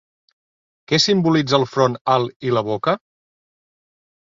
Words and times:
Què 0.93 0.99
simbolitza 1.03 1.57
el 1.61 1.67
front 1.75 2.01
alt 2.17 2.49
i 2.51 2.59
la 2.59 2.67
boca? 2.75 3.01